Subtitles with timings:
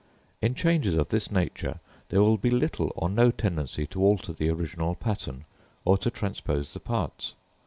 [0.41, 4.49] In changes of this nature, there will be little or no tendency to alter the
[4.49, 5.45] original pattern,
[5.85, 7.35] or to transpose the parts.